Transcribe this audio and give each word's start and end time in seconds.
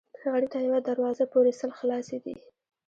غریب 0.31 0.49
ته 0.53 0.59
یوه 0.67 0.79
دروازه 0.89 1.25
پورې 1.33 1.51
سل 1.59 1.71
خلاصې 1.79 2.17
دي 2.25 2.35